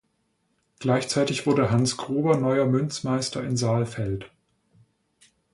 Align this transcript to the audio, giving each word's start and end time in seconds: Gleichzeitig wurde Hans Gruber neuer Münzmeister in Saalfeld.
Gleichzeitig 0.79 1.45
wurde 1.45 1.69
Hans 1.69 1.95
Gruber 1.95 2.35
neuer 2.35 2.65
Münzmeister 2.65 3.43
in 3.43 3.55
Saalfeld. 3.55 4.31